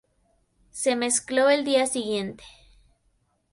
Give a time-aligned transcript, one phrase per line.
[0.71, 2.43] Se mezcló el día siguiente.